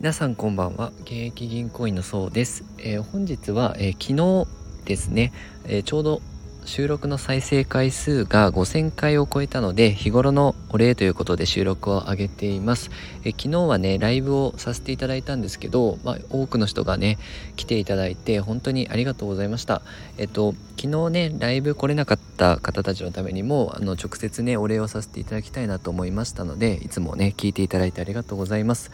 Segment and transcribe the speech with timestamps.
[0.00, 0.92] 皆さんこんばんは。
[1.00, 5.32] 現役銀行員のそうです、えー、本日は、えー、昨日ですね、
[5.64, 6.22] えー、ちょうど
[6.64, 12.92] 収録の再生回数が5000回を超えたので日頃のお礼ということで収録を上げています。
[13.24, 17.18] え昨日はねライブをさせていただいたんですけど、まあ、多くの人がね
[17.56, 19.82] 来ていただいて本当にありがとうございました。
[20.16, 28.92] えっと昨日ねライブ来れなかった方たちのためにもあの直接ねお礼をさせていただきたいなと思いましたのでいつもね聞いていただいてありがとうございます。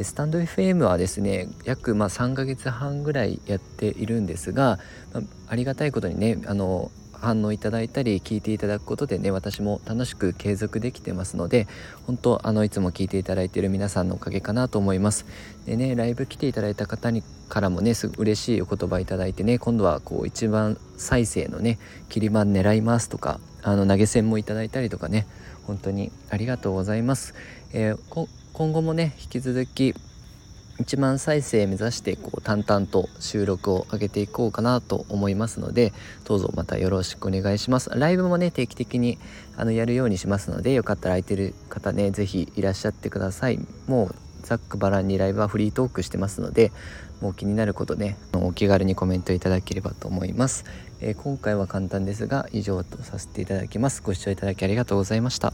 [0.00, 4.78] スタンド FM はですね約まあ3ヶ月半ぐらいやっているんですが、
[5.12, 6.90] まあ、ありがたいことにねあの
[7.22, 11.68] 反応いただいたり聞いていただくことでね私も楽しく継続できてますので
[12.06, 15.24] 本当あのいつも聞いていただいている皆さんのおかげかなと思います。
[15.64, 25.26] でねライブ来ていただいた方にからもねすぐ嬉しいお言葉いただいてね今度はこう一番再生のね切り板狙いますとかあの投げ銭もいただいたりとかね
[25.66, 27.34] 本当にありがとうございます、
[27.72, 29.94] えー、今後もね引き続き
[30.82, 35.92] 1万再生目指してこう淡々と収録を上げていこうかなと思いますので
[36.24, 37.90] どうぞまたよろしくお願いします。
[37.94, 39.18] ライブもね定期的に
[39.56, 43.58] あのやるようにしますのでよかったら空いてる方ね是非いらっしゃってください。
[43.86, 46.72] もうざっくばらんにライブはフリートークしてますので
[47.20, 50.64] もう気になることねお気軽にコメントいただければと思います、
[51.00, 54.02] えー、今回は簡単ですが以上とさせていただきます。
[54.02, 55.52] ご視聴いただきありがとうございました。